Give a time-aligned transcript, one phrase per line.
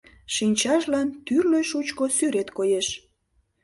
[0.35, 2.87] Шинчажлан тӱрлӧ шучко сӱрет коеш.